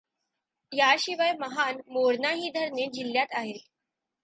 [0.71, 3.59] याशिवाय महान, मोर्णा ही धरणे जिल्ह्यात आहेत.